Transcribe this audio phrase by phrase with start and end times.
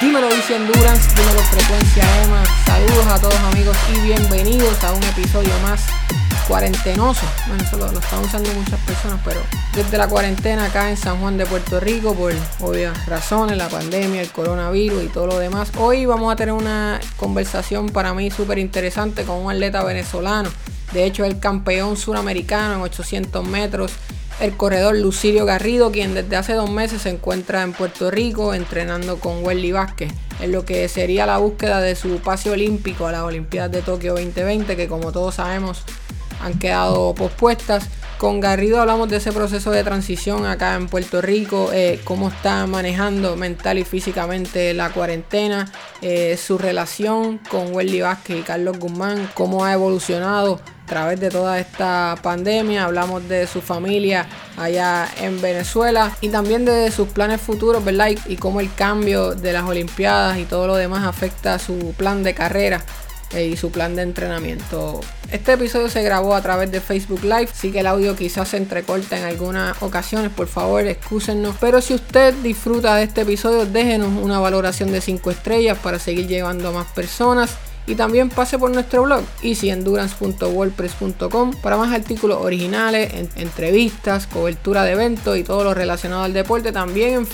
[0.00, 2.42] dímelo Easy Endurance, dímelo Frecuencia Emma.
[2.64, 5.84] Saludos a todos amigos y bienvenidos a un episodio más
[6.46, 7.26] cuarentenoso.
[7.46, 9.40] Bueno, eso lo, están usando muchas personas, pero
[9.74, 14.22] desde la cuarentena acá en San Juan de Puerto Rico, por obvias razones, la pandemia,
[14.22, 15.72] el coronavirus y todo lo demás.
[15.76, 20.48] Hoy vamos a tener una conversación para mí súper interesante con un atleta venezolano.
[20.92, 23.92] De hecho, el campeón suramericano en 800 metros
[24.40, 29.18] el corredor Lucirio Garrido, quien desde hace dos meses se encuentra en Puerto Rico entrenando
[29.18, 33.22] con Welly Vázquez en lo que sería la búsqueda de su pase olímpico a las
[33.22, 35.82] Olimpiadas de Tokio 2020, que como todos sabemos
[36.40, 37.88] han quedado pospuestas.
[38.18, 42.66] Con Garrido hablamos de ese proceso de transición acá en Puerto Rico, eh, cómo está
[42.66, 45.70] manejando mental y físicamente la cuarentena,
[46.02, 51.30] eh, su relación con Welly Vázquez y Carlos Guzmán, cómo ha evolucionado a través de
[51.30, 52.86] toda esta pandemia.
[52.86, 58.08] Hablamos de su familia allá en Venezuela y también de sus planes futuros, ¿verdad?
[58.26, 62.24] Y, cómo el cambio de las Olimpiadas y todo lo demás afecta a su plan
[62.24, 62.82] de carrera
[63.36, 65.00] y su plan de entrenamiento.
[65.30, 68.56] Este episodio se grabó a través de Facebook Live, así que el audio quizás se
[68.56, 71.54] entrecorta en algunas ocasiones, por favor, excúsenos.
[71.60, 76.26] Pero si usted disfruta de este episodio, déjenos una valoración de 5 estrellas para seguir
[76.26, 77.50] llevando a más personas.
[77.86, 85.38] Y también pase por nuestro blog easyendurance.wordpress.com para más artículos originales, entrevistas, cobertura de eventos
[85.38, 86.70] y todo lo relacionado al deporte.
[86.70, 87.26] También en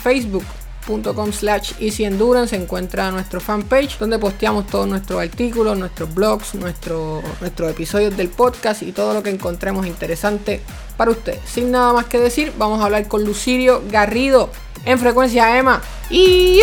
[0.84, 7.22] facebook.com slash easyendurance se encuentra nuestro fanpage donde posteamos todos nuestros artículos, nuestros blogs, nuestros
[7.70, 10.60] episodios del podcast y todo lo que encontremos interesante
[10.96, 11.38] para usted.
[11.46, 14.50] Sin nada más que decir, vamos a hablar con Lucirio Garrido
[14.84, 15.82] en frecuencia EMA.
[16.10, 16.60] Y...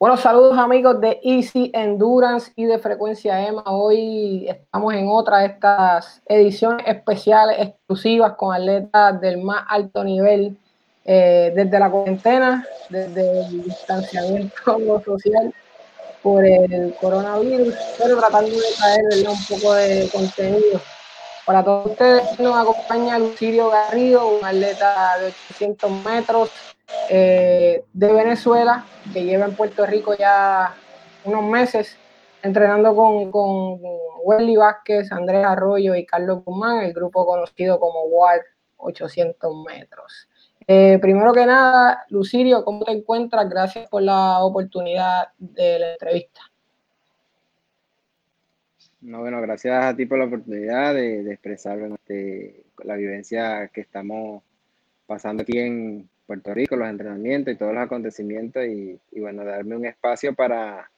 [0.00, 3.64] Bueno, saludos amigos de Easy Endurance y de Frecuencia EMA.
[3.66, 10.56] Hoy estamos en otra de estas ediciones especiales exclusivas con atletas del más alto nivel
[11.04, 15.52] eh, desde la cuarentena, desde el distanciamiento social
[16.22, 20.80] por el coronavirus, pero tratando de traer un poco de contenido.
[21.44, 26.50] Para todos ustedes nos acompaña Lucirio Garrido, un atleta de 800 metros,
[27.10, 30.74] eh, de Venezuela, que lleva en Puerto Rico ya
[31.24, 31.96] unos meses
[32.42, 33.80] entrenando con, con
[34.22, 38.40] Welly Vázquez, Andrés Arroyo y Carlos Guzmán, el grupo conocido como WAR
[38.76, 40.28] 800 metros.
[40.66, 43.48] Eh, primero que nada, Lucirio, ¿cómo te encuentras?
[43.48, 46.40] Gracias por la oportunidad de la entrevista.
[49.00, 53.80] No, bueno, gracias a ti por la oportunidad de, de expresar este, la vivencia que
[53.80, 54.42] estamos
[55.06, 59.86] pasando aquí en, Puerto Rico, los entrenamientos y todos los acontecimientos y, bueno, darme un
[59.86, 60.90] espacio para,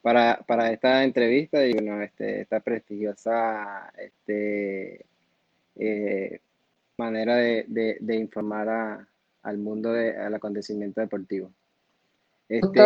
[0.00, 5.04] para, esta entrevista y bueno, este, esta prestigiosa este,
[5.74, 6.40] eh,
[6.96, 9.08] manera de, informar
[9.42, 11.50] al mundo del acontecimiento deportivo.
[12.48, 12.80] Este,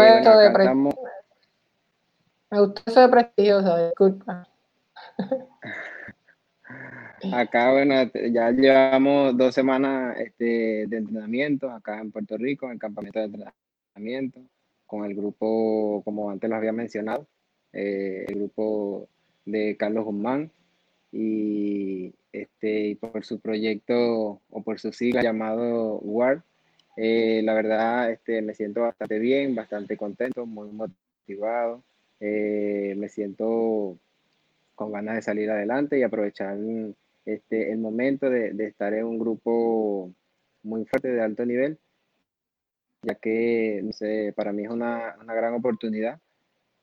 [2.50, 4.48] Me gustó eso de prestigioso, disculpa.
[7.32, 7.94] Acá, bueno,
[8.32, 13.24] ya llevamos dos semanas este, de entrenamiento acá en Puerto Rico, en el campamento de
[13.26, 14.40] entrenamiento,
[14.86, 17.26] con el grupo, como antes lo había mencionado,
[17.72, 19.08] eh, el grupo
[19.44, 20.50] de Carlos Guzmán
[21.12, 26.42] y, este, por su proyecto o por su sigla llamado WARD.
[26.96, 31.82] Eh, la verdad, este, me siento bastante bien, bastante contento, muy motivado.
[32.20, 33.98] Eh, me siento
[34.74, 36.56] con ganas de salir adelante y aprovechar
[37.24, 40.12] este, el momento de, estar en un grupo
[40.62, 41.78] muy fuerte de alto nivel,
[43.02, 46.20] ya que, no sé, para mí es una, gran oportunidad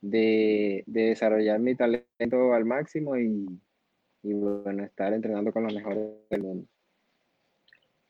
[0.02, 3.60] de, desarrollar mi talento al máximo y,
[4.24, 6.68] bueno, estar entrenando con los mejores del mundo.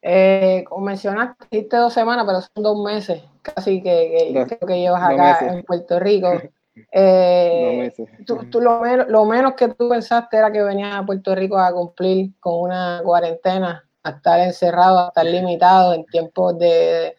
[0.03, 5.03] Eh, como mencionaste, hiciste dos semanas, pero son dos meses casi que, creo que llevas
[5.03, 6.31] acá en Puerto Rico.
[6.91, 7.91] Eh,
[8.25, 11.73] tú, lo, menos, lo menos que tú pensaste era que venías a Puerto Rico a
[11.73, 17.15] cumplir con una cuarentena, a estar encerrado, a estar limitado en tiempos de,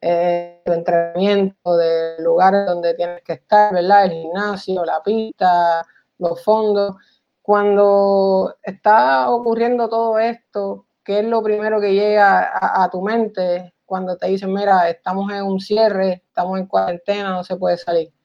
[0.00, 4.04] eh, entrenamiento, de lugares donde tienes que estar, ¿verdad?
[4.06, 5.86] El gimnasio, la pista,
[6.18, 6.96] los fondos.
[7.42, 13.74] Cuando está ocurriendo todo esto, ¿qué es lo primero que llega a, a tu mente
[13.84, 18.15] cuando te dicen, mira, estamos en un cierre, estamos en cuarentena, no se puede salir?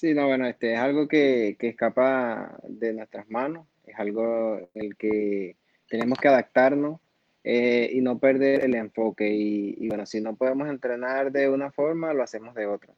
[0.00, 4.96] Sí, no, bueno, este es algo que, escapa de nuestras manos, es algo en el
[4.96, 5.56] que
[5.90, 7.00] tenemos que adaptarnos
[7.44, 9.28] eh, y no perder el enfoque.
[9.30, 12.94] Y, bueno, si no podemos entrenar de una forma, lo hacemos de otra.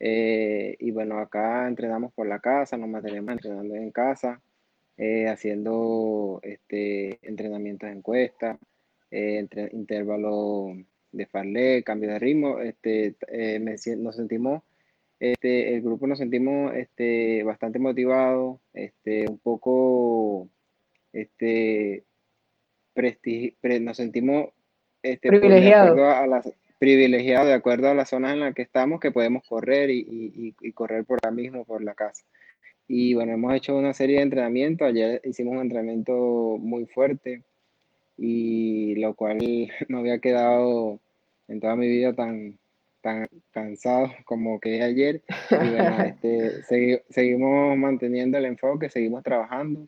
[0.00, 4.40] Eh, y bueno, acá entrenamos por la casa, nos mantenemos entrenando en casa.
[4.96, 8.58] eh, haciendo este, entrenamientos de encuesta,
[9.10, 9.70] entre,
[11.12, 12.60] de farle, cambio de ritmo.
[12.60, 13.14] Este,
[13.98, 14.62] nos sentimos,
[15.18, 20.48] este, el grupo nos sentimos este, bastante motivados, este, un poco
[21.12, 22.04] este,
[23.80, 24.50] nos sentimos
[25.02, 25.98] este, privilegiados.
[26.78, 30.72] privilegiados de acuerdo a las zonas en las que estamos, que podemos correr y, y
[30.72, 32.24] correr por ahí mismo, por la casa.
[32.88, 34.86] Y bueno, hemos hecho una serie de entrenamientos.
[34.86, 37.42] Ayer hicimos un entrenamiento muy fuerte
[38.16, 39.38] y lo cual
[39.88, 41.00] no había quedado
[41.48, 42.58] en toda mi vida tan,
[43.06, 45.22] tan cansado como que ayer.
[45.50, 49.86] Y bueno, este, seguimos manteniendo el enfoque, seguimos trabajando.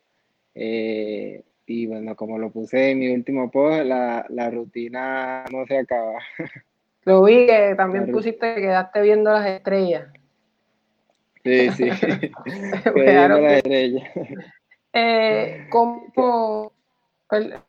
[0.54, 5.78] Eh, y bueno, como lo puse en mi último post, la, la rutina no se
[5.78, 6.18] acaba.
[7.04, 10.08] Lo vi que también pusiste que quedaste viendo las estrellas.
[11.42, 11.88] Sí, sí.
[12.94, 13.38] claro
[14.92, 16.72] eh, ¿Cómo,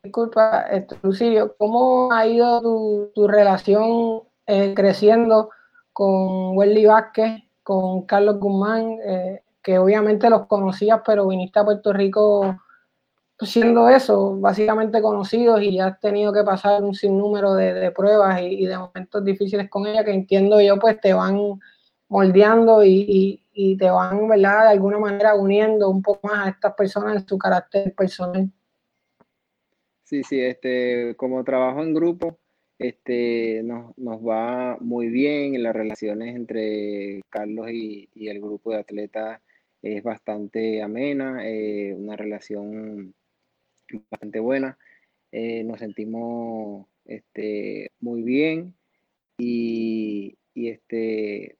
[0.02, 5.50] disculpa, este, Lucilio, cómo ha ido tu, relación eh, creciendo
[5.92, 11.92] con Welly Vázquez, con Carlos Guzmán, eh, que obviamente los conocías, pero viniste a Puerto
[11.92, 12.56] Rico
[13.38, 18.76] siendo eso, básicamente conocidos y has tenido que pasar un sinnúmero de, pruebas y, de
[18.76, 21.58] momentos difíciles con ella que entiendo yo pues te van
[22.08, 24.64] moldeando y, y te van, ¿verdad?
[24.64, 28.50] De alguna manera uniendo un poco más a estas personas en su carácter personal.
[30.04, 32.36] Sí, sí, este, como trabajo en grupo,
[32.80, 39.42] este, nos, va muy bien, las relaciones entre Carlos y, el grupo de atletas
[39.82, 43.14] es bastante amena, eh, una relación
[44.10, 44.78] bastante buena,
[45.30, 48.74] eh, nos sentimos este, muy bien
[49.36, 51.58] y, y este,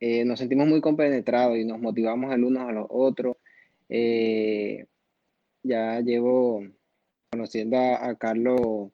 [0.00, 3.36] eh, nos sentimos muy compenetrados y nos motivamos el uno a los otros.
[5.62, 6.62] Ya llevo
[7.30, 8.90] conociendo a, Carlos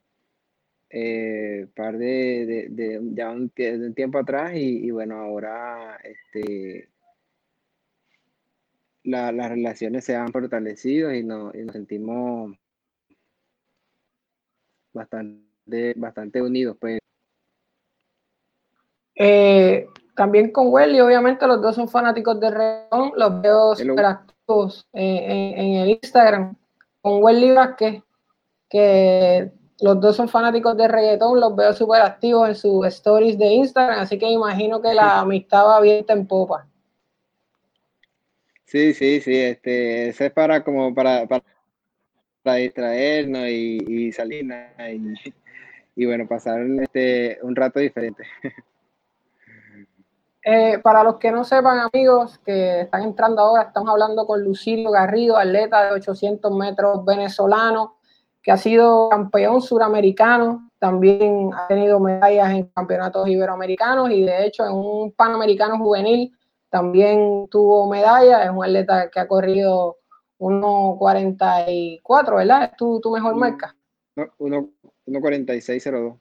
[0.96, 2.70] eh, par de,
[3.14, 6.88] ya un, tiempo atrás y, bueno, ahora este,
[9.02, 12.56] las relaciones se han fortalecido y, nos sentimos
[14.92, 16.76] bastante, bastante unidos.
[16.80, 17.00] Pues.
[20.14, 25.76] También con Welly, obviamente los dos son fanáticos de reggaetón, los veo super activos en,
[25.76, 26.56] el Instagram.
[27.02, 28.00] Con Welly Vázquez,
[28.70, 29.50] que
[29.80, 34.00] los dos son fanáticos de reggaetón, los veo súper activos en sus stories de Instagram,
[34.00, 36.66] así que imagino que la amistad va abierta en popa.
[38.64, 44.44] Sí, sí, sí, este, eso es para como para, para, distraernos y, y salir
[44.90, 45.32] y,
[45.96, 48.24] y, bueno, pasar este, un rato diferente.
[50.46, 54.90] Eh, para los que no sepan, amigos, que están entrando ahora, estamos hablando con Lucilio
[54.90, 57.96] Garrido, atleta de 800 metros venezolano,
[58.44, 64.66] que ha sido campeón suramericano, también ha tenido medallas en campeonatos iberoamericanos y de hecho
[64.66, 66.30] en un panamericano juvenil
[66.68, 69.96] también tuvo medallas, es un atleta que ha corrido
[70.38, 72.64] 1.44, ¿verdad?
[72.64, 73.74] ¿Es tu, tu mejor marca?
[74.14, 76.18] 1.46.02.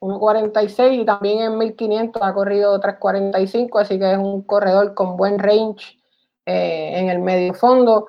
[0.00, 5.38] 1.46 y también en 1500 ha corrido 3.45, así que es un corredor con buen
[5.38, 5.98] range
[6.46, 8.06] eh, en el medio fondo.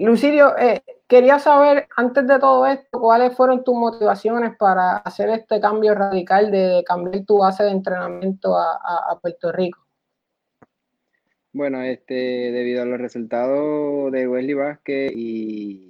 [0.00, 5.60] Lucidio, eh, quería saber, antes de todo esto, cuáles fueron tus motivaciones para hacer este
[5.60, 9.84] cambio radical de, cambiar tu base de entrenamiento a, Puerto Rico.
[11.52, 15.84] Bueno, este, debido a los resultados de Wesley Vázquez y,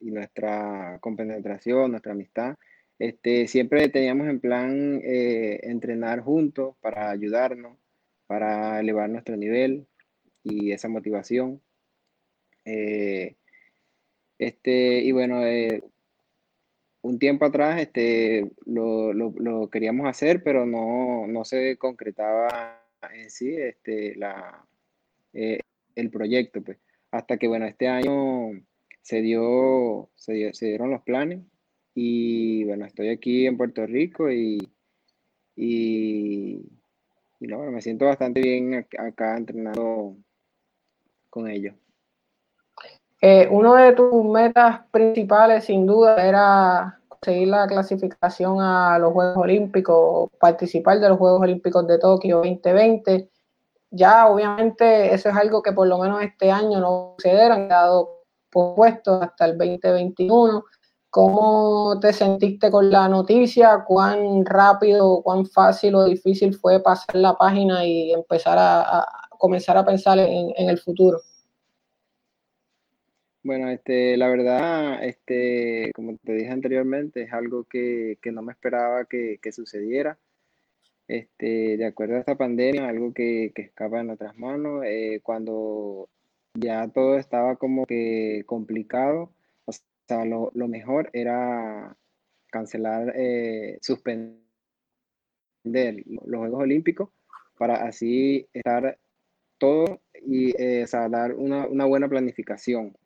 [0.00, 2.56] nuestra compenetración, nuestra amistad,
[2.98, 7.78] este, siempre teníamos en plan eh, entrenar juntos para ayudarnos,
[8.26, 9.86] para elevar nuestro nivel
[10.42, 11.62] y esa motivación.
[12.64, 13.36] Eh,
[14.38, 15.82] este, y bueno, eh,
[17.02, 24.66] un tiempo atrás este, lo, queríamos hacer, pero no, se concretaba en sí este, la,
[25.32, 26.62] el proyecto.
[26.62, 26.78] Pues.
[27.10, 28.50] Hasta que, bueno, este año
[29.02, 31.40] se, dio, se dieron los planes
[31.94, 34.58] y bueno, estoy aquí en Puerto Rico y,
[35.54, 36.60] y,
[37.40, 40.16] no, me siento bastante bien acá entrenando
[41.30, 41.74] con ellos.
[43.26, 49.38] Eh, uno de tus metas principales, sin duda, era conseguir la clasificación a los Juegos
[49.38, 53.30] Olímpicos, participar de los Juegos Olímpicos de Tokio 2020.
[53.92, 58.24] Ya, obviamente, eso es algo que por lo menos este año no sucederá, han dado
[58.50, 60.62] puesto hasta el 2021.
[61.08, 63.84] ¿Cómo te sentiste con la noticia?
[63.86, 69.06] ¿Cuán rápido, cuán fácil o difícil fue pasar la página y empezar a,
[69.38, 71.22] comenzar a pensar en, el futuro?
[73.44, 79.04] Bueno, este, la verdad, este, como te dije anteriormente, es algo que, no me esperaba
[79.04, 80.18] que, sucediera.
[81.08, 86.08] Este, de acuerdo a esta pandemia, algo que, escapa de nuestras manos, eh, cuando
[86.54, 89.30] ya todo estaba como que complicado,
[89.66, 89.72] o
[90.08, 91.96] sea, lo, mejor era
[92.50, 94.40] cancelar, eh, suspender
[95.64, 97.10] los Juegos Olímpicos
[97.58, 98.98] para así estar
[99.58, 102.96] todo y eh, dar una, una buena planificación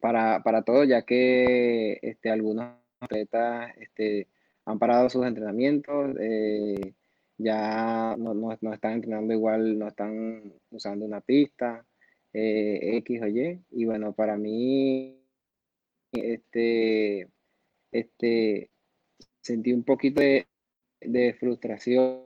[0.00, 4.28] para, para todo, ya que este, algunos atletas este,
[4.64, 6.94] han parado sus entrenamientos, eh,
[7.38, 11.86] ya no, no, están entrenando igual, no están usando una pista,
[12.32, 13.62] eh, X o Y.
[13.70, 15.18] Y bueno, para mí,
[16.12, 17.28] este,
[17.92, 18.70] este,
[19.40, 20.46] sentí un poquito de,
[21.38, 22.24] frustración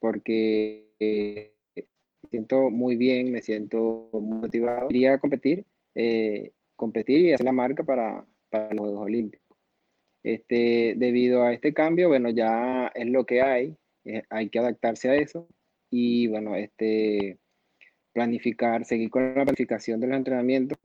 [0.00, 4.88] porque eh, me siento muy bien, me siento motivado.
[4.88, 9.58] Quería competir, eh, competir y hacer la marca para, para, los Juegos Olímpicos.
[10.22, 15.10] Este, debido a este cambio, bueno, ya es lo que hay, eh, hay que adaptarse
[15.10, 15.48] a eso
[15.90, 17.38] y bueno, este,
[18.12, 20.78] planificar, seguir con la planificación de los entrenamientos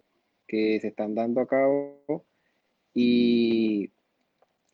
[0.48, 2.26] que se están dando a cabo
[2.94, 3.92] y,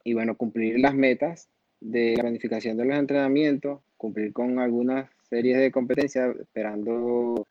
[0.04, 1.50] y bueno, cumplir las metas
[1.80, 7.46] de la planificación de los entrenamientos, cumplir con algunas series de competencias, esperando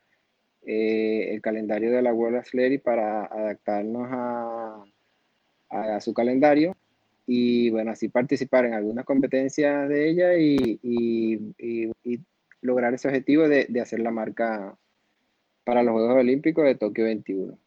[0.65, 4.85] eh, el calendario de la World Athletic para adaptarnos a,
[6.01, 6.77] su calendario
[7.27, 11.41] y bueno, así participar en algunas competencias de ella y,
[12.61, 14.77] lograr ese objetivo de, hacer la marca
[15.65, 17.59] para los Juegos Olímpicos de Tokio 21.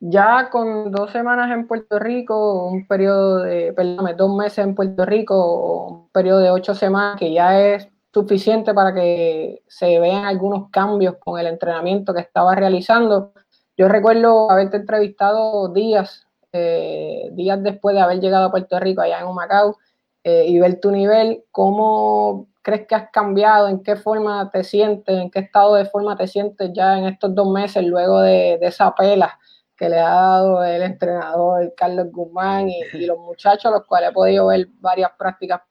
[0.00, 3.74] Ya con dos semanas en Puerto Rico, un periodo de,
[4.16, 8.94] dos meses en Puerto Rico, un periodo de ocho semanas que ya es suficiente para
[8.94, 13.32] que se vean algunos cambios con el entrenamiento que estaba realizando.
[13.76, 19.20] Yo recuerdo haberte entrevistado días, eh, días después de haber llegado a Puerto Rico, allá
[19.20, 19.78] en Humacao,
[20.24, 21.44] eh, y ver tu nivel.
[21.50, 23.68] ¿Cómo crees que has cambiado?
[23.68, 25.16] ¿En qué forma te sientes?
[25.16, 28.94] ¿En qué estado de forma te sientes ya en estos dos meses luego de, esa
[28.94, 29.38] pela
[29.76, 34.48] que le ha dado el entrenador Carlos Guzmán y, los muchachos, los cuales he podido
[34.48, 35.62] ver varias prácticas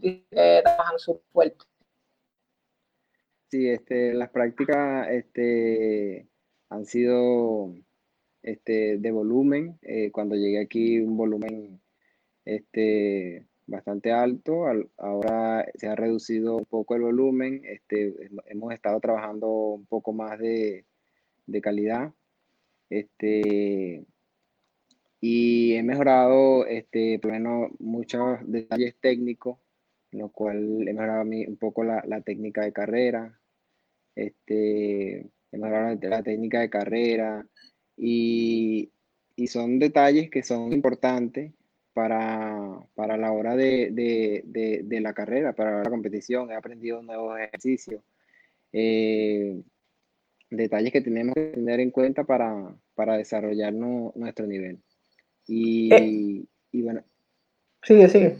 [0.00, 1.64] y que trabajan su fuerte.
[3.50, 6.28] Sí, este, las prácticas este,
[6.68, 7.74] han sido
[8.42, 9.78] este, de volumen.
[9.80, 11.80] Eh, cuando llegué aquí, un volumen
[12.44, 14.66] este, bastante alto.
[14.98, 17.62] ahora se ha reducido un poco el volumen.
[17.64, 18.14] Este,
[18.46, 20.84] hemos estado trabajando un poco más de,
[21.46, 22.12] de calidad.
[22.90, 24.04] Este,
[25.20, 29.58] y he mejorado este, bueno, muchos detalles técnicos,
[30.10, 33.37] lo cual he mejorado un poco la, la técnica de carrera,
[34.18, 37.46] este, la, técnica de carrera
[37.96, 38.90] y,
[39.36, 41.52] y, son detalles que son importantes
[41.92, 46.50] para, para la hora de, de, de, la carrera, para la competición.
[46.50, 48.02] He aprendido nuevos ejercicios.
[48.72, 49.62] Eh,
[50.50, 54.78] detalles que tenemos que tener en cuenta para, para desarrollar nuestro nivel.
[55.46, 56.44] Y, eh.
[56.72, 57.04] y, bueno.
[57.82, 58.38] Sigue, sigue.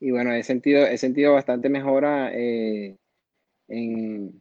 [0.00, 2.96] Y bueno, he sentido, he sentido bastante mejora eh,
[3.68, 4.40] en,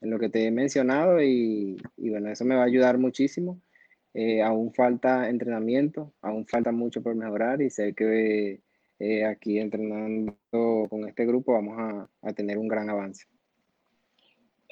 [0.00, 3.60] en, lo que te he mencionado y, y, bueno, eso me va a ayudar muchísimo.
[4.14, 8.60] Eh, aún falta entrenamiento, aún falta mucho por mejorar y sé que
[9.26, 10.36] aquí entrenando
[10.88, 13.26] con este grupo vamos a, a tener un gran avance.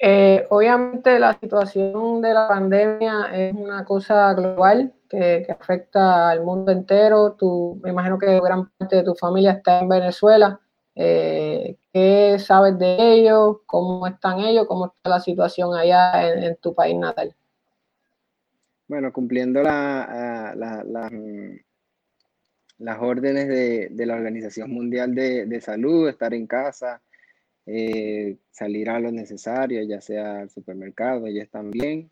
[0.03, 6.71] Eh, obviamente la situación de la pandemia es una cosa global que, afecta al mundo
[6.71, 7.33] entero.
[7.33, 10.59] Tú, me imagino que gran parte de tu familia está en Venezuela.
[10.95, 13.57] Eh, ¿Qué sabes de ellos?
[13.65, 14.65] ¿Cómo están ellos?
[14.67, 17.35] ¿Cómo está la situación allá en, tu país natal?
[18.87, 19.65] Bueno, cumpliendo mm,
[22.77, 27.01] las órdenes de, la Organización Mundial de, de Salud, estar en casa,
[27.65, 32.09] eh, salir a lo necesario, ya sea al supermercado, ellos también.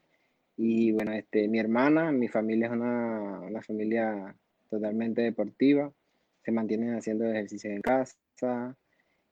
[0.58, 4.36] Y bueno, este, mi hermana, mi familia es una, una familia
[4.70, 5.90] totalmente deportiva,
[6.44, 8.76] se mantienen haciendo ejercicio en casa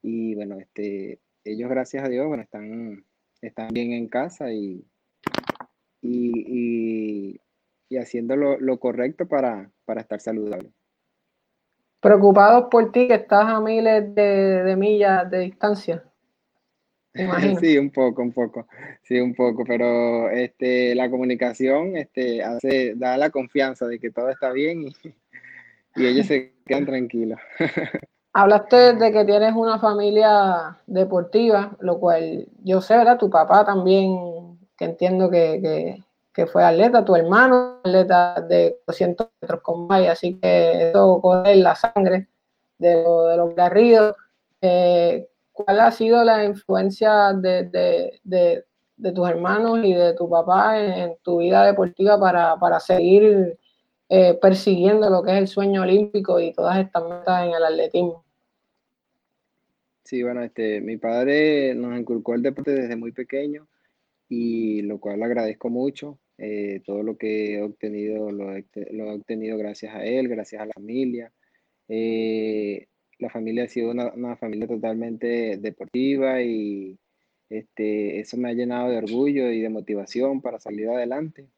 [0.08, 3.06] y bueno, este, ellos gracias a Dios, bueno, están,
[3.42, 4.86] están bien en casa y,
[6.02, 7.40] y,
[7.90, 10.72] y, haciendo lo, lo correcto para, para estar saludables
[12.00, 16.04] preocupados por ti que estás a miles de, de millas de distancia.
[17.60, 18.68] Sí, un poco, un poco,
[19.02, 24.30] sí, un poco, pero este, la comunicación este, hace, da la confianza de que todo
[24.30, 24.94] está bien y,
[25.96, 27.40] y ellos se quedan tranquilos.
[28.34, 33.17] Hablaste de que tienes una familia deportiva, lo cual yo sé, ¿verdad?
[33.17, 36.03] Tu papá también, que entiendo que,
[36.34, 41.53] que, fue atleta, tu hermano, atleta de 200 metros con Maya, así que eso corre
[41.53, 42.27] en la sangre
[42.77, 44.15] de, de los Garridos.
[44.62, 48.63] Eh, ¿Cuál ha sido la influencia de,
[49.15, 53.57] tus hermanos y de tu papá en, tu vida deportiva para, seguir
[54.10, 58.24] eh, persiguiendo lo que es el sueño olímpico y todas estas metas en el atletismo?
[60.04, 63.68] Sí, bueno, este, mi padre nos inculcó el deporte desde muy pequeño
[64.30, 66.20] y lo cual agradezco mucho.
[66.38, 68.66] Eh, todo lo que he obtenido lo he,
[69.12, 71.34] obtenido gracias a él, gracias a la familia.
[71.90, 72.88] Eh,
[73.20, 76.98] la familia ha sido una, familia totalmente deportiva y
[77.50, 81.50] este, eso me ha llenado de orgullo y de motivación para salir adelante.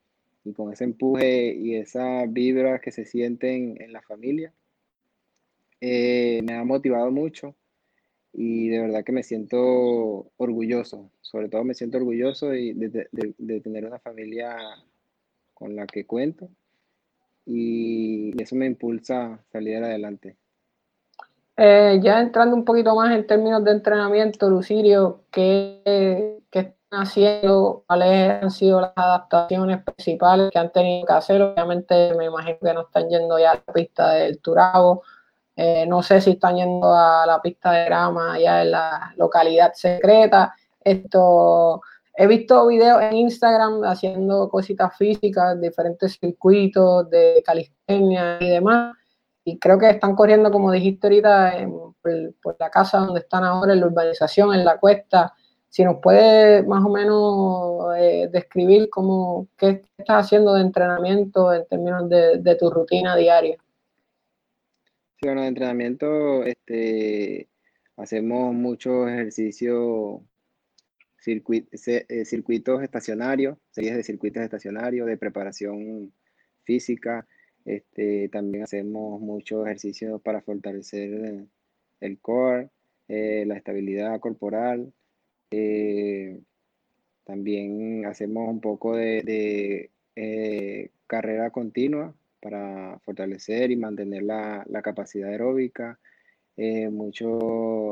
[0.44, 4.54] Y con ese empuje y esa vibra que se sienten en la familia,
[5.82, 7.56] eh, me ha motivado mucho
[8.34, 12.74] y de verdad que me siento orgulloso, sobre todo me siento orgulloso de,
[13.38, 14.56] de, tener una familia
[15.54, 16.50] con la que cuento
[17.46, 20.36] y eso me impulsa a salir adelante.
[21.58, 26.39] Eh, ya entrando un poquito más en términos de entrenamiento, Lucirio, ¿qué,
[26.92, 27.84] haciendo?
[27.88, 31.42] ¿Cuáles han sido las adaptaciones principales que han tenido que hacer?
[31.42, 35.04] Obviamente me imagino que no están yendo ya a la pista del Turabo,
[35.56, 39.74] eh, no sé si están yendo a la pista de grama allá en la localidad
[39.74, 40.56] secreta.
[40.80, 41.82] Esto,
[42.16, 48.96] he visto videos en Instagram haciendo cositas físicas, diferentes circuitos de calistenia y demás.
[49.44, 51.54] Y creo que están corriendo, como dijiste ahorita,
[52.42, 55.34] por, la casa donde están ahora, en la urbanización, en la cuesta.
[55.70, 61.68] Si nos puede más o menos eh, describir cómo, qué estás haciendo de entrenamiento en
[61.68, 63.58] términos de tu rutina diaria.
[65.22, 67.50] Sí, bueno, de entrenamiento, este,
[67.98, 70.22] hacemos muchos ejercicios,
[71.28, 76.14] eh, circuitos estacionarios, series de circuitos estacionarios, de preparación
[76.64, 77.28] física.
[77.66, 81.48] Este, también hacemos muchos ejercicios para fortalecer
[82.00, 82.70] el core,
[83.10, 84.94] eh, la estabilidad corporal.
[85.52, 86.40] Eh,
[87.26, 89.92] también hacemos un poco de,
[91.08, 96.00] carrera continua, para fortalecer y mantener la, capacidad aeróbica.
[96.58, 97.28] Eh, mucho,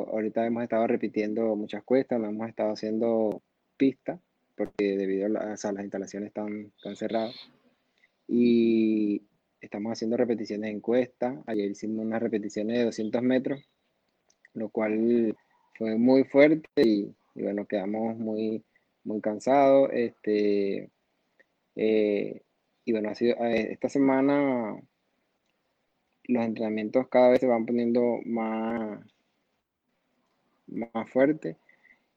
[0.09, 3.41] ahorita hemos estado repitiendo muchas cuestas, no hemos estado haciendo
[3.77, 4.19] pistas
[4.57, 7.35] porque debido a las, las instalaciones están, están cerradas.
[8.27, 9.21] Y
[9.61, 11.41] estamos haciendo repeticiones en cuesta.
[11.45, 13.63] Ayer hicimos unas repeticiones de 200 metros,
[14.53, 15.37] lo cual
[15.77, 18.63] fue muy fuerte y, bueno, quedamos muy,
[19.03, 19.89] muy cansados.
[19.93, 20.89] Este,
[21.75, 22.41] eh,
[22.85, 24.81] y bueno, ha sido, eh, esta semana
[26.27, 28.99] los entrenamientos cada vez se van poniendo más,
[30.67, 31.55] más fuertes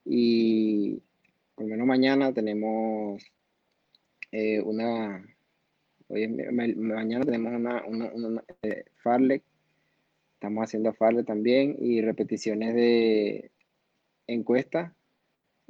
[0.04, 1.02] y
[1.54, 3.22] por lo menos mañana tenemos
[4.32, 5.24] eh, una,
[6.08, 8.44] hoy mañana tenemos una, una,
[8.96, 9.42] farlek,
[10.34, 13.50] estamos haciendo farlek también y repeticiones de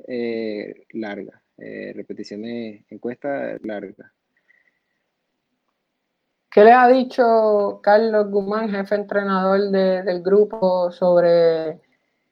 [0.06, 4.10] encuesta largas, repeticiones encuesta largas.
[6.50, 11.80] ¿Qué le ha dicho Carlos Guzmán, jefe entrenador del grupo, sobre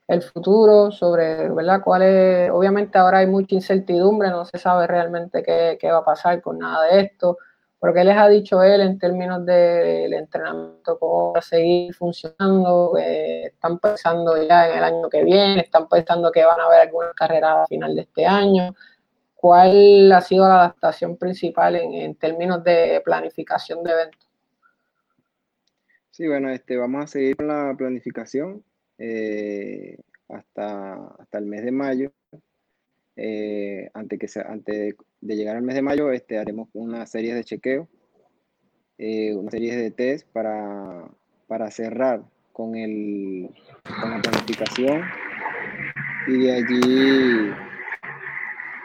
[0.09, 1.83] el futuro, sobre, ¿verdad?
[1.85, 2.51] ¿Cuál es?
[2.51, 6.87] Obviamente ahora hay mucha incertidumbre, no se sabe realmente qué, va a pasar con nada
[6.87, 7.39] de esto,
[7.81, 12.97] pero ¿qué les ha dicho él en términos del entrenamiento, cómo va a seguir funcionando?
[12.99, 15.61] ¿Están pensando ya en el año que viene?
[15.61, 18.75] ¿Están pensando que van a haber alguna carrera a final de este año?
[19.35, 24.29] ¿Cuál ha sido la adaptación principal en, términos de planificación de eventos?
[26.11, 28.65] Sí, bueno, este, vamos a seguir con la planificación
[28.99, 29.97] eh,
[30.29, 32.13] hasta, hasta el mes de mayo.
[33.15, 37.45] Eh, antes, que antes de llegar al mes de mayo, este, haremos una serie de
[37.45, 37.89] chequeo,
[38.99, 41.09] eh, una serie de test para,
[41.47, 43.51] para cerrar con, el,
[44.01, 45.03] con la planificación
[46.27, 47.53] y de allí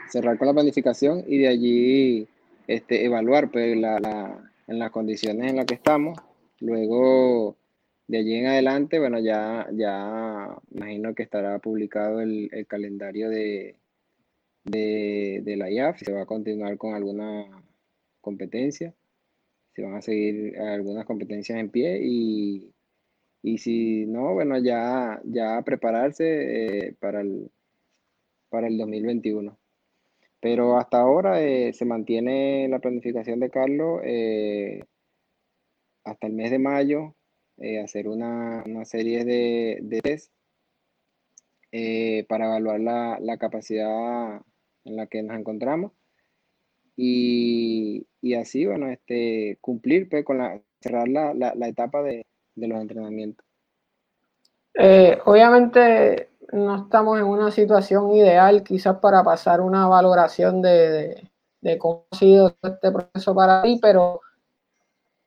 [0.08, 2.28] cerrar con la planificación y de allí
[2.68, 6.20] este, evaluar pues, la, en las condiciones en las que estamos.
[6.60, 7.58] Luego,
[8.08, 13.76] de allí en adelante, bueno, ya, ya imagino que estará publicado el, calendario de,
[14.64, 17.46] de, la IAF, se va a continuar con alguna
[18.22, 18.94] competencia,
[19.74, 22.74] se van a seguir algunas competencias en pie y,
[23.42, 27.52] y si no, bueno, ya, ya prepararse eh, para, el,
[28.50, 29.58] para el 2021.
[30.40, 34.84] Pero hasta ahora eh, se mantiene la planificación de Carlos eh,
[36.04, 37.16] hasta el mes de mayo,
[37.84, 40.34] hacer una, serie de, de test
[42.28, 44.42] para evaluar la, capacidad
[44.86, 45.92] en la que nos encontramos
[46.96, 53.46] y, así, bueno, este, cumplir pues, con la, cerrar la, la, etapa de, los entrenamientos.
[54.76, 61.30] Eh, obviamente no estamos en una situación ideal quizás para pasar una valoración de,
[61.62, 64.22] de, cómo ha sido este proceso para ti, pero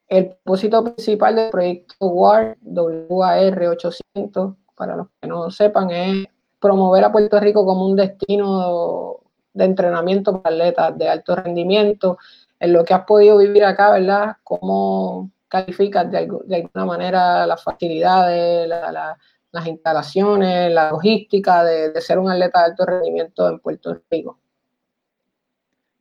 [0.09, 6.27] el propósito principal del proyecto WAR, WAR 800, para los que no sepan, es
[6.61, 9.21] promover a Puerto Rico como un destino
[9.57, 12.19] de entrenamiento para atletas de alto rendimiento.
[12.61, 14.37] En lo que has podido vivir acá, ¿verdad?
[14.45, 22.61] ¿Cómo calificas de, alguna manera las facilidades, las instalaciones, la logística de, ser un atleta
[22.61, 24.39] de alto rendimiento en Puerto Rico?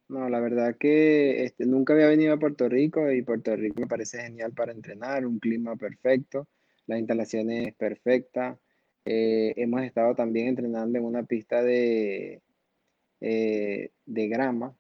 [0.08, 3.88] No, la verdad que este, nunca había venido a Puerto Rico y Puerto Rico me
[3.88, 6.48] parece genial para entrenar, un clima perfecto,
[6.86, 8.58] las instalaciones perfectas.
[9.06, 12.42] Eh, hemos estado también entrenando en una pista de,
[13.28, 14.76] eh, de grama,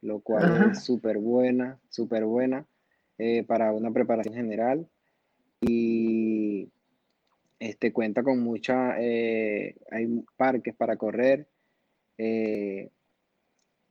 [0.00, 2.66] lo cual es súper buena, súper buena
[3.18, 4.88] eh, para una preparación general.
[5.60, 6.70] Y
[7.58, 11.46] este, cuenta con mucha, hay parques para correr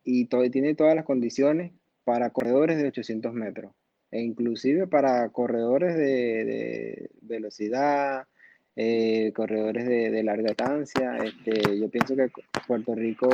[0.04, 1.72] y todo, tiene todas las condiciones
[2.04, 3.72] para corredores de 800 metros
[4.10, 8.28] e inclusive para corredores de, velocidad,
[8.84, 11.18] eh, corredores de, larga distancia.
[11.18, 12.32] Este, yo pienso que
[12.68, 13.30] Puerto Rico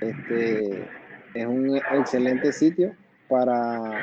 [0.00, 0.88] este,
[1.34, 2.94] es un excelente sitio
[3.28, 4.02] para,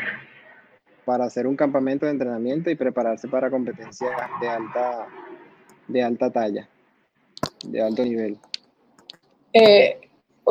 [1.06, 5.08] para hacer un campamento de entrenamiento y prepararse para competencias de alta,
[5.88, 6.70] de alta talla,
[7.66, 8.38] de alto nivel.
[9.54, 10.00] Eh,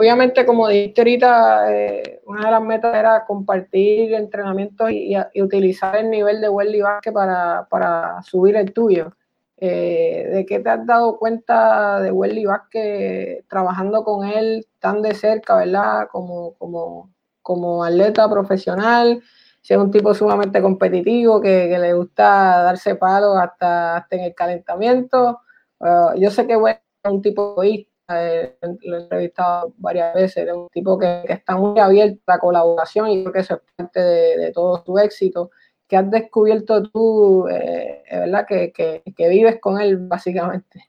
[0.00, 6.08] Obviamente, como dijiste ahorita, eh, una de las metas era compartir entrenamientos y, utilizar el
[6.08, 9.12] nivel de Welly Vázquez para, para subir el tuyo.
[9.60, 15.14] Eh, ¿De qué te has dado cuenta de Welly Vázquez trabajando con él tan de
[15.14, 16.08] cerca, verdad?
[16.10, 19.22] Como, como, como atleta profesional,
[19.60, 24.34] si es un tipo sumamente competitivo, que, le gusta darse palos hasta, hasta en el
[24.34, 25.40] calentamiento.
[25.80, 30.48] Uh, yo sé que Welly es un tipo egoísta eh, lo he entrevistado varias veces,
[30.48, 33.60] es un tipo que, está muy abierto a la colaboración y creo que eso es
[33.76, 35.50] parte de, todo tu éxito.
[35.88, 40.84] Que has descubierto tú, eh, verdad, que, que, vives con él básicamente?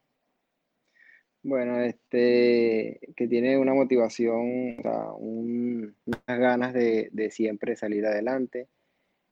[1.42, 5.94] Bueno, este, que tiene una motivación, unas
[6.28, 8.68] ganas de, siempre salir adelante,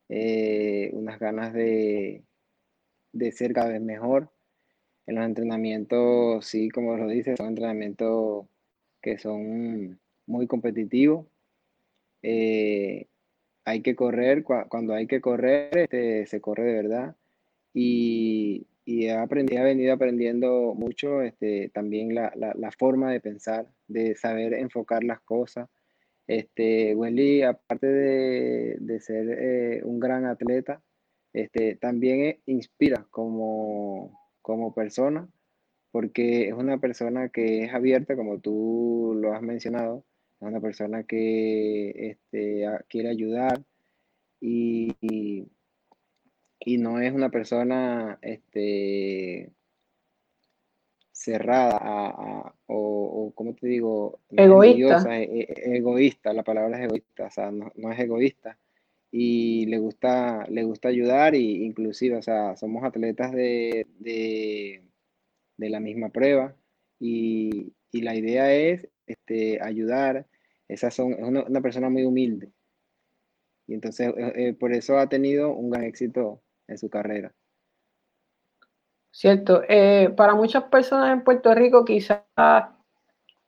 [0.07, 2.23] eh, unas ganas de,
[3.11, 4.31] de ser cada vez mejor.
[5.05, 8.45] En los entrenamientos, sí, como lo dices, son entrenamientos
[9.01, 11.25] que son muy competitivos.
[12.21, 13.07] Eh,
[13.67, 17.15] hay que correr, cuando hay que correr, este, se corre de verdad.
[17.73, 22.31] Y, y he, aprendido, he venido aprendiendo mucho este, también la,
[22.79, 25.67] forma de pensar, de saber enfocar las cosas.
[26.27, 26.95] Este,
[27.45, 30.81] aparte de, ser eh, un gran atleta,
[31.33, 35.27] este, también inspira como, como persona,
[35.91, 40.05] porque es una persona que es abierta, como tú lo has mencionado,
[40.39, 43.63] una persona que este, quiere ayudar
[44.39, 44.95] y,
[46.59, 49.51] y, no es una persona este,
[51.11, 55.19] cerrada a, o, como te digo, egoísta.
[55.19, 58.57] E, e, egoísta, la palabra es egoísta, o sea, no, no es egoísta
[59.11, 64.83] y le gusta, le gusta ayudar y inclusive, o sea, somos atletas de, de,
[65.57, 66.55] la misma prueba
[66.99, 70.27] y, la idea es este, ayudar.
[70.67, 72.51] Esas son, es una, persona muy humilde
[73.67, 77.33] y entonces eh, eh, por eso ha tenido un gran éxito en su carrera.
[79.11, 79.63] Cierto.
[79.67, 82.21] Eh, para muchas personas en Puerto Rico quizás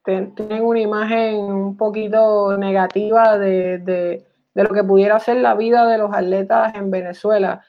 [0.04, 5.98] tienen una imagen un poquito negativa de de lo que pudiera ser la vida de
[5.98, 7.64] los atletas en Venezuela,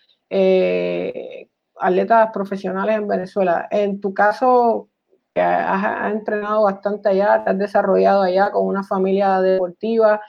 [1.79, 3.69] atletas profesionales en Venezuela.
[3.71, 4.90] En tu caso,
[5.35, 10.21] que has, entrenado bastante allá, te has desarrollado allá con una familia deportiva,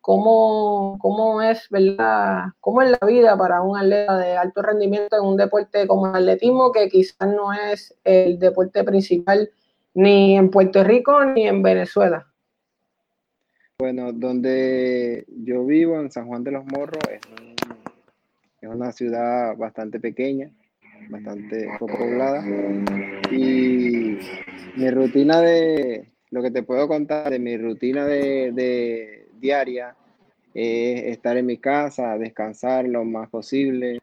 [0.00, 2.44] ¿cómo, cómo es, verdad?
[2.60, 6.16] ¿Cómo es la vida para un atleta de alto rendimiento en un deporte como el
[6.16, 9.50] atletismo, que quizás no es el deporte principal
[9.94, 12.26] ni en Puerto Rico ni en Venezuela?
[13.78, 17.20] Bueno, donde yo vivo, en San Juan de los Morros, es,
[18.62, 20.50] una ciudad bastante pequeña,
[21.08, 22.44] bastante poblada.
[23.30, 24.18] Y
[24.76, 29.96] mi rutina de, lo que te puedo contar de mi rutina de, diaria
[30.52, 34.00] es estar en mi casa, descansar lo más posible,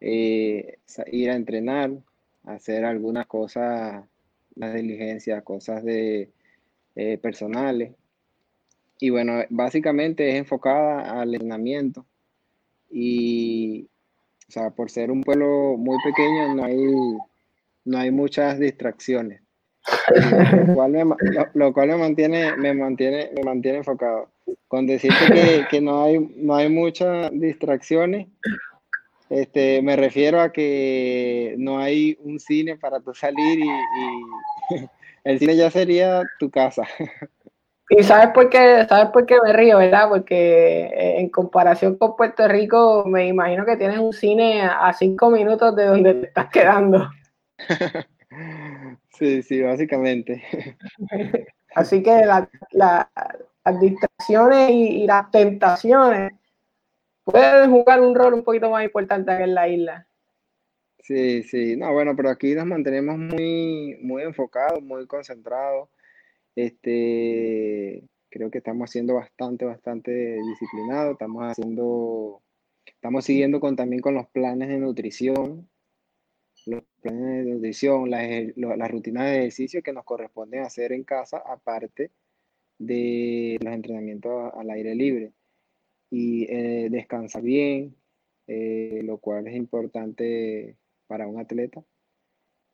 [0.00, 0.78] eh,
[1.10, 1.90] ir a entrenar,
[2.44, 4.04] hacer algunas cosas,
[4.54, 6.30] las diligencias, cosas de
[6.94, 7.92] eh, personales
[9.00, 12.04] y bueno, básicamente es enfocada al entrenamiento
[12.90, 13.88] y,
[14.48, 16.76] o sea, por ser un pueblo muy pequeño no hay,
[17.84, 19.42] no hay muchas distracciones,
[20.66, 21.04] lo cual me,
[21.54, 24.30] lo, cual me mantiene, me mantiene, me mantiene enfocado.
[24.66, 28.28] Con decirte que, que no, hay, no hay muchas distracciones,
[29.30, 33.68] este, me refiero a que no hay un cine para tú salir y,
[35.24, 36.84] el cine ya sería tu casa.
[37.90, 40.08] Y sabes por qué, sabes por qué me río, ¿verdad?
[40.08, 45.30] Porque eh, en comparación con Puerto Rico, me imagino que tienes un cine a cinco
[45.30, 47.10] minutos de donde te estás quedando.
[49.18, 50.44] Sí, sí, básicamente.
[51.74, 52.24] Así que
[52.70, 53.08] las
[53.80, 56.32] distracciones y, y las tentaciones
[57.24, 60.06] pueden jugar un rol un poquito más importante en la isla.
[61.00, 65.88] Sí, sí, no, bueno, pero aquí nos mantenemos muy, muy enfocados, muy concentrados.
[66.58, 71.12] Este, creo que estamos haciendo bastante, bastante disciplinados.
[71.12, 72.42] Estamos haciendo,
[72.84, 75.70] estamos siguiendo con, también con los planes de nutrición,
[76.66, 81.40] los planes de nutrición, las, las rutinas de ejercicio que nos corresponden hacer en casa,
[81.46, 82.10] aparte
[82.76, 85.32] de los entrenamientos al aire libre
[86.10, 87.94] y eh, descansar bien,
[88.48, 91.84] eh, lo cual es importante para un atleta.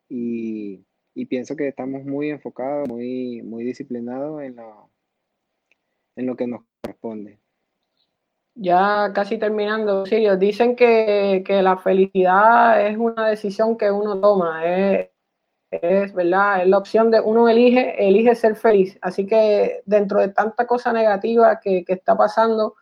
[0.09, 0.85] Y,
[1.23, 4.89] pienso que estamos muy enfocados, muy, muy disciplinados en lo,
[6.17, 7.39] en lo que nos corresponde.
[8.57, 14.63] Ya casi terminando, Sirio, dicen que, la felicidad es una decisión que uno toma,
[15.71, 18.97] es, verdad, es la opción de uno elige, elige ser feliz.
[19.01, 22.75] Así que dentro de tanta cosa negativa que, que está pasando,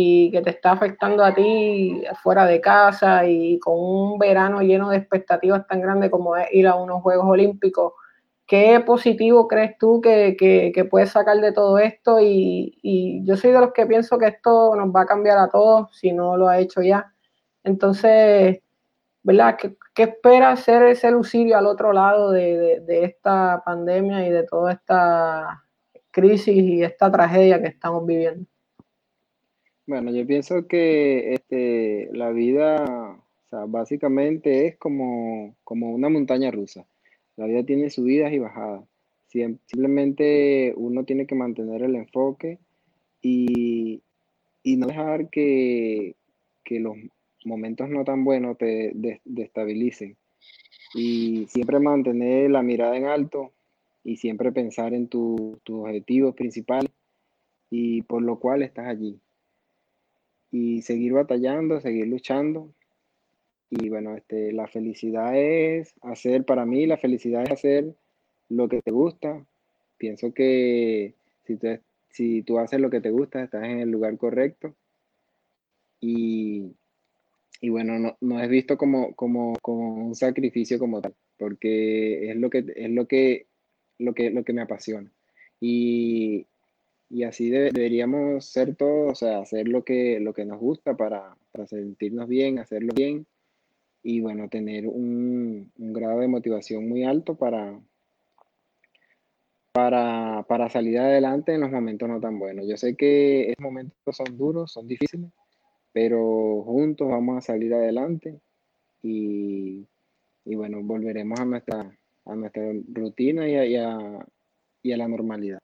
[0.00, 4.90] y que te está afectando a ti fuera de casa y con un verano lleno
[4.90, 7.94] de expectativas tan grandes como es ir a unos Juegos Olímpicos,
[8.46, 12.18] ¿qué positivo crees tú que, puedes sacar de todo esto?
[12.20, 15.88] Y, yo soy de los que pienso que esto nos va a cambiar a todos
[15.96, 17.12] si no lo ha hecho ya.
[17.64, 18.60] Entonces,
[19.24, 19.58] ¿verdad?
[19.94, 24.72] ¿Qué, espera ser ese Lucidio al otro lado de, de esta pandemia y de toda
[24.72, 25.64] esta
[26.12, 28.46] crisis y esta tragedia que estamos viviendo?
[29.88, 32.84] Bueno, yo pienso que este, la vida,
[33.46, 36.86] o sea, básicamente es como, como una montaña rusa.
[37.36, 38.84] La vida tiene subidas y bajadas.
[39.28, 42.58] Simplemente uno tiene que mantener el enfoque
[43.22, 44.02] y,
[44.62, 46.16] no dejar que,
[46.68, 46.94] los
[47.46, 48.92] momentos no tan buenos te
[49.24, 50.18] destabilicen.
[50.92, 53.54] Y siempre mantener la mirada en alto
[54.04, 56.92] y siempre pensar en tus objetivos principales
[57.70, 59.18] y por lo cual estás allí
[60.50, 62.72] y seguir batallando, seguir luchando.
[63.70, 67.94] Y bueno, este, la felicidad es hacer, para mí la felicidad es hacer
[68.48, 69.44] lo que te gusta.
[69.98, 71.66] Pienso que si tú,
[72.10, 74.74] si tú haces lo que te gusta, estás en el lugar correcto.
[76.00, 76.72] Y,
[77.60, 82.36] y bueno, no, no, es visto como, como, como, un sacrificio como tal, porque es
[82.36, 83.46] lo que, es lo que,
[83.98, 85.10] lo que, lo que me apasiona.
[85.60, 86.46] Y,
[87.10, 91.36] y así deberíamos ser todos, o sea, hacer lo que, lo que nos gusta para,
[91.66, 93.26] sentirnos bien, hacerlo bien
[94.02, 97.80] y bueno, tener un, grado de motivación muy alto para,
[99.72, 102.66] para, para, salir adelante en los momentos no tan buenos.
[102.68, 105.30] Yo sé que estos momentos son duros, son difíciles,
[105.92, 108.38] pero juntos vamos a salir adelante
[109.02, 109.86] y,
[110.44, 113.76] bueno, volveremos a nuestra, a nuestra rutina y
[114.80, 115.60] y a la normalidad.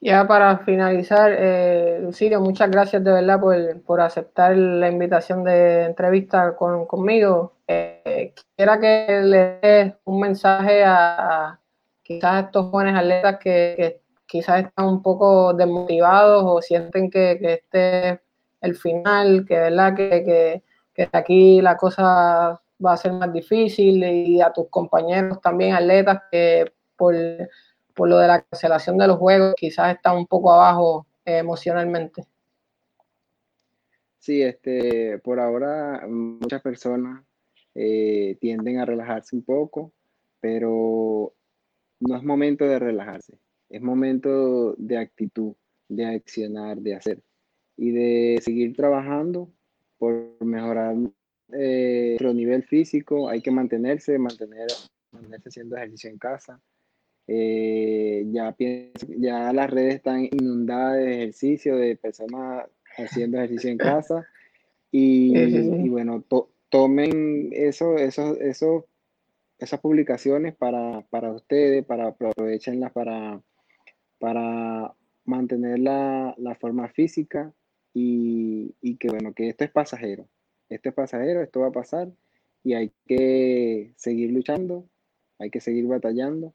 [0.00, 3.40] Ya para finalizar, eh, Lucidio, muchas gracias de verdad
[3.84, 7.54] por, aceptar la invitación de entrevista con, conmigo.
[7.66, 11.58] Eh, quisiera que le des un mensaje a,
[12.02, 18.20] quizás estos jóvenes atletas que, quizás están un poco desmotivados o sienten que, este es
[18.60, 20.62] el final, que verdad que,
[20.94, 26.22] que aquí la cosa va a ser más difícil y a tus compañeros también atletas
[26.30, 27.14] que por
[27.98, 32.28] por lo de la cancelación de los juegos, quizás está un poco abajo eh, emocionalmente.
[34.20, 37.24] Sí, este, por ahora muchas personas
[37.74, 39.92] eh, tienden a relajarse un poco,
[40.38, 41.34] pero
[41.98, 43.36] no es momento de relajarse,
[43.68, 45.54] es momento de actitud,
[45.88, 47.20] de accionar, de hacer
[47.76, 49.50] y de seguir trabajando
[49.98, 50.94] por mejorar
[51.52, 53.28] eh, nuestro nivel físico.
[53.28, 54.68] Hay que mantenerse, mantener,
[55.10, 56.60] mantenerse haciendo ejercicio en casa,
[57.30, 58.56] eh, ya,
[59.18, 64.26] ya las redes están inundadas de ejercicio, de personas haciendo ejercicio en casa.
[64.90, 66.24] Y, bueno,
[66.70, 68.86] tomen eso, eso, eso,
[69.58, 73.42] esas publicaciones para, para ustedes, para aprovechenlas para,
[74.18, 74.94] para
[75.26, 77.52] mantener la, forma física
[77.92, 80.26] y, y, que bueno, que esto es pasajero.
[80.70, 82.08] Esto es pasajero, esto va a pasar
[82.64, 84.88] y hay que seguir luchando,
[85.38, 86.54] hay que seguir batallando,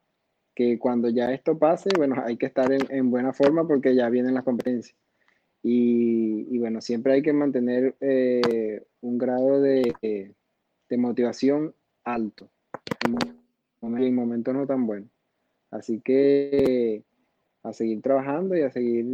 [0.56, 4.34] que cuando ya esto pase, bueno, hay que estar en, buena forma porque ya vienen
[4.34, 4.98] las competencias.
[5.66, 9.94] Y, bueno, siempre hay que mantener eh, un grado de,
[10.90, 12.52] de, motivación alto
[13.82, 15.10] en momentos no tan buenos.
[15.72, 17.04] Así que
[17.64, 19.06] a seguir trabajando y a seguir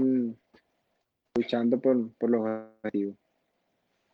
[1.35, 3.15] luchando por, por los objetivos.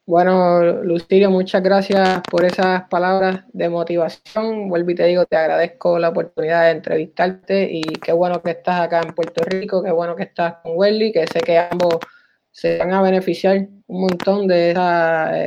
[0.07, 4.69] Bueno, Lucirio, muchas gracias por esas palabras de motivación.
[4.69, 8.81] Vuelvo y te digo, te agradezco la oportunidad de entrevistarte y qué bueno que estás
[8.81, 11.95] acá en Puerto Rico, qué bueno que estás con Welly, que sé que ambos
[12.51, 14.71] se van a beneficiar un montón de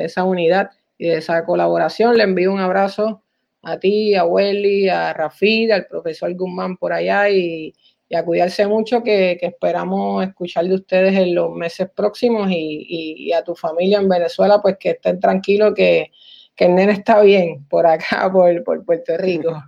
[0.04, 2.16] esa, unidad y de esa colaboración.
[2.16, 3.22] Le envío un abrazo
[3.62, 7.74] a ti, a Welly, a Rafid, al profesor Guzmán por allá y,
[8.08, 13.44] y a cuidarse mucho que, esperamos escuchar de ustedes en los meses próximos y, a
[13.44, 16.10] tu familia en Venezuela, pues que estén tranquilos que,
[16.56, 19.62] el nene está bien por acá, por, por Puerto Rico.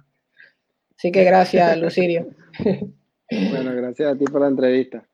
[0.97, 2.27] Así que gracias, Lucirio.
[3.31, 5.05] Bueno, gracias a ti por la entrevista.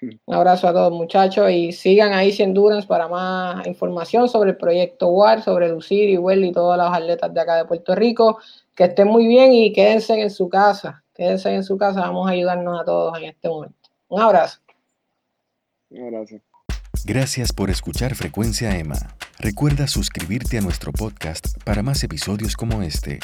[0.00, 4.56] Un abrazo a todos muchachos y sigan ahí sin Endurance para más información sobre el
[4.58, 8.38] proyecto WAR, sobre Lucirio, Well y todas las atletas de acá de Puerto Rico.
[8.74, 11.02] Que estén muy bien y quédense en su casa.
[11.16, 13.88] Quédense en su casa, vamos a ayudarnos a todos en este momento.
[14.08, 14.60] Un abrazo.
[15.90, 16.36] Un abrazo.
[17.04, 18.96] Gracias por escuchar Frecuencia Emma.
[19.38, 23.20] Recuerda suscribirte a nuestro podcast para más episodios como este.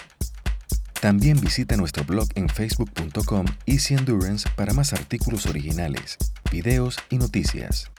[1.01, 6.17] También visita nuestro blog en facebook.com Easy Endurance para más artículos originales,
[6.51, 7.91] videos y noticias.